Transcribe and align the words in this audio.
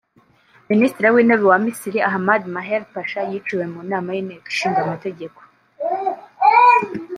Minisitiri 0.69 1.07
w’intebe 1.13 1.43
wa 1.51 1.59
Misiri 1.65 1.99
Ahmed 2.09 2.41
Maher 2.55 2.83
Pasha 2.93 3.21
yiciwe 3.29 3.63
mu 3.73 3.81
nama 3.91 4.09
y’inteko 4.15 4.45
ishingamategeko 4.53 5.39